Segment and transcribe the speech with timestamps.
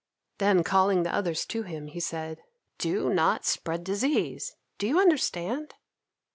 [0.39, 2.41] Then, calling the others to him, he said,
[2.79, 4.55] "Do not spread disease!
[4.79, 5.75] Do you understand?"